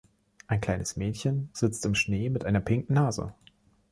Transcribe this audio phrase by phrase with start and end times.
[0.47, 3.35] Ein kleines Mädchen sitzt im Schnee mit einer pinken Nase.